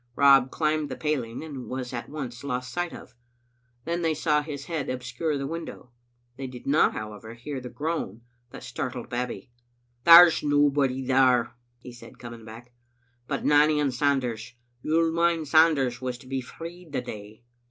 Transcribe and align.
Rob 0.15 0.49
climbed 0.49 0.89
the 0.89 0.95
paling, 0.95 1.43
and 1.43 1.67
was 1.69 1.93
at 1.93 2.09
once 2.09 2.43
lost 2.43 2.73
sight 2.73 2.91
of. 2.91 3.13
Then 3.85 4.01
they 4.01 4.15
saw 4.15 4.41
his 4.41 4.65
head 4.65 4.89
obscure 4.89 5.37
the 5.37 5.45
window. 5.45 5.91
They 6.37 6.47
did 6.47 6.65
not, 6.65 6.93
however, 6.93 7.35
hear 7.35 7.61
the 7.61 7.69
groan 7.69 8.21
that 8.49 8.63
startled 8.63 9.11
Babbie. 9.11 9.51
"There's 10.03 10.41
nobody 10.41 11.03
there," 11.05 11.51
he 11.77 11.91
said, 11.91 12.17
coming 12.17 12.43
back, 12.43 12.73
"but 13.27 13.45
Nanny 13.45 13.79
and 13.79 13.93
Sanders. 13.93 14.55
You'll 14.81 15.11
mind 15.11 15.47
Sanders 15.47 16.01
was 16.01 16.17
to 16.17 16.27
be 16.27 16.41
freed 16.41 16.93
the 16.93 17.01
day." 17.01 17.43